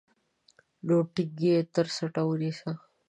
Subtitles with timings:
[0.85, 2.71] نو ټينګ يې تر څټ ونيسه.